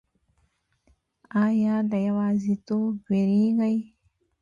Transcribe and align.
ایا 1.45 1.75
له 1.89 1.97
یوازیتوب 2.07 2.93
ویریږئ؟ 3.09 3.77